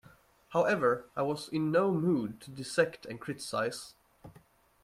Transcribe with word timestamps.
However, 0.49 1.11
I 1.15 1.21
was 1.21 1.47
in 1.49 1.71
no 1.71 1.91
mood 1.91 2.41
to 2.41 2.49
dissect 2.49 3.05
and 3.05 3.21
criticize. 3.21 3.93